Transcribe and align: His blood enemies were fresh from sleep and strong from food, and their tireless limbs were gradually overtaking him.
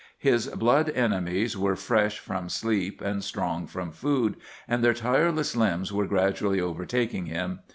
His 0.17 0.47
blood 0.47 0.89
enemies 0.89 1.55
were 1.55 1.75
fresh 1.75 2.17
from 2.17 2.49
sleep 2.49 3.01
and 3.01 3.23
strong 3.23 3.67
from 3.67 3.91
food, 3.91 4.35
and 4.67 4.83
their 4.83 4.95
tireless 4.95 5.55
limbs 5.55 5.93
were 5.93 6.07
gradually 6.07 6.59
overtaking 6.59 7.27
him. 7.27 7.59